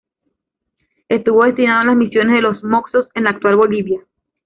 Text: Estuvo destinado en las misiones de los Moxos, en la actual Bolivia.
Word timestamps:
Estuvo 1.09 1.43
destinado 1.45 1.81
en 1.81 1.87
las 1.89 1.95
misiones 1.95 2.33
de 2.37 2.41
los 2.41 2.63
Moxos, 2.63 3.07
en 3.13 3.25
la 3.25 3.29
actual 3.29 3.55
Bolivia. 3.55 4.01